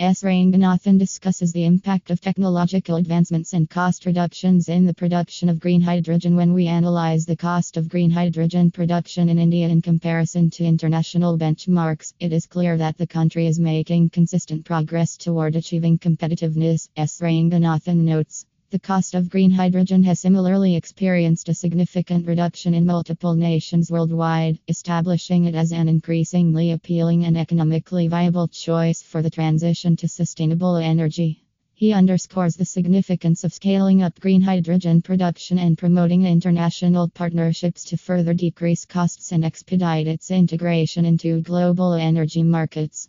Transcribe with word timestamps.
S. 0.00 0.22
Ranganathan 0.22 0.96
discusses 0.96 1.50
the 1.50 1.64
impact 1.64 2.12
of 2.12 2.20
technological 2.20 2.94
advancements 2.94 3.52
and 3.52 3.68
cost 3.68 4.06
reductions 4.06 4.68
in 4.68 4.86
the 4.86 4.94
production 4.94 5.48
of 5.48 5.58
green 5.58 5.80
hydrogen. 5.80 6.36
When 6.36 6.52
we 6.52 6.68
analyze 6.68 7.26
the 7.26 7.34
cost 7.34 7.76
of 7.76 7.88
green 7.88 8.12
hydrogen 8.12 8.70
production 8.70 9.28
in 9.28 9.40
India 9.40 9.66
in 9.66 9.82
comparison 9.82 10.50
to 10.50 10.64
international 10.64 11.36
benchmarks, 11.36 12.12
it 12.20 12.32
is 12.32 12.46
clear 12.46 12.76
that 12.76 12.96
the 12.96 13.08
country 13.08 13.48
is 13.48 13.58
making 13.58 14.10
consistent 14.10 14.64
progress 14.64 15.16
toward 15.16 15.56
achieving 15.56 15.98
competitiveness. 15.98 16.88
S. 16.96 17.18
Ranganathan 17.18 17.96
notes. 17.96 18.46
The 18.70 18.78
cost 18.78 19.14
of 19.14 19.30
green 19.30 19.50
hydrogen 19.50 20.02
has 20.02 20.20
similarly 20.20 20.76
experienced 20.76 21.48
a 21.48 21.54
significant 21.54 22.26
reduction 22.26 22.74
in 22.74 22.84
multiple 22.84 23.34
nations 23.34 23.90
worldwide, 23.90 24.58
establishing 24.68 25.46
it 25.46 25.54
as 25.54 25.72
an 25.72 25.88
increasingly 25.88 26.72
appealing 26.72 27.24
and 27.24 27.38
economically 27.38 28.08
viable 28.08 28.46
choice 28.46 29.00
for 29.00 29.22
the 29.22 29.30
transition 29.30 29.96
to 29.96 30.06
sustainable 30.06 30.76
energy. 30.76 31.46
He 31.72 31.94
underscores 31.94 32.56
the 32.56 32.66
significance 32.66 33.42
of 33.42 33.54
scaling 33.54 34.02
up 34.02 34.20
green 34.20 34.42
hydrogen 34.42 35.00
production 35.00 35.58
and 35.58 35.78
promoting 35.78 36.26
international 36.26 37.08
partnerships 37.08 37.84
to 37.84 37.96
further 37.96 38.34
decrease 38.34 38.84
costs 38.84 39.32
and 39.32 39.46
expedite 39.46 40.06
its 40.06 40.30
integration 40.30 41.06
into 41.06 41.40
global 41.40 41.94
energy 41.94 42.42
markets. 42.42 43.06